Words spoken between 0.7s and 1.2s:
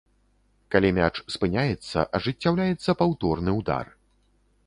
Калі мяч